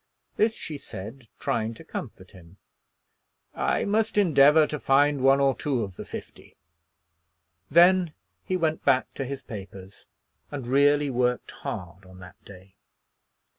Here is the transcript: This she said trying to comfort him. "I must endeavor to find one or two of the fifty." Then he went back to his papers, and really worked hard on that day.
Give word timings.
This 0.35 0.53
she 0.55 0.79
said 0.79 1.27
trying 1.37 1.75
to 1.75 1.83
comfort 1.83 2.31
him. 2.31 2.57
"I 3.53 3.85
must 3.85 4.17
endeavor 4.17 4.65
to 4.65 4.79
find 4.79 5.21
one 5.21 5.39
or 5.39 5.53
two 5.55 5.83
of 5.83 5.95
the 5.95 6.05
fifty." 6.05 6.55
Then 7.69 8.13
he 8.43 8.57
went 8.57 8.83
back 8.83 9.13
to 9.13 9.25
his 9.25 9.43
papers, 9.43 10.07
and 10.49 10.65
really 10.65 11.11
worked 11.11 11.51
hard 11.51 12.05
on 12.05 12.17
that 12.17 12.43
day. 12.43 12.73